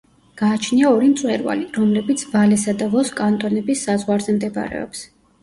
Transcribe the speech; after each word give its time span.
გააჩნია 0.41 0.85
ორი 0.93 1.09
მწვერვალი, 1.11 1.67
რომლებიც 1.79 2.23
ვალესა 2.31 2.75
და 2.81 2.89
ვოს 2.95 3.13
კანტონების 3.21 3.87
საზღვარზე 3.91 4.37
მდებარეობს. 4.41 5.07